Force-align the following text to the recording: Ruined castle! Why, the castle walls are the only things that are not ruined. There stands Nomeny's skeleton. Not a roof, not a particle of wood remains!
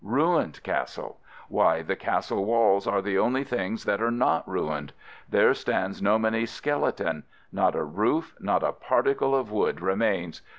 Ruined 0.03 0.63
castle! 0.63 1.19
Why, 1.47 1.83
the 1.83 1.95
castle 1.95 2.43
walls 2.43 2.87
are 2.87 3.03
the 3.03 3.19
only 3.19 3.43
things 3.43 3.83
that 3.85 4.01
are 4.01 4.09
not 4.09 4.49
ruined. 4.49 4.93
There 5.29 5.53
stands 5.53 6.01
Nomeny's 6.01 6.49
skeleton. 6.49 7.21
Not 7.51 7.75
a 7.75 7.83
roof, 7.83 8.33
not 8.39 8.63
a 8.63 8.71
particle 8.71 9.35
of 9.35 9.51
wood 9.51 9.79
remains! 9.79 10.41